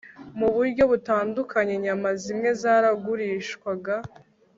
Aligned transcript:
mu 0.39 0.47
buryo 0.55 0.83
butandukanye 0.91 1.71
inyama 1.77 2.09
zimwe 2.23 2.49
zaragurishwaga 2.61 3.95